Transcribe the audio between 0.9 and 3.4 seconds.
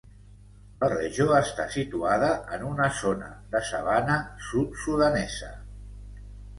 regió està situada en una zona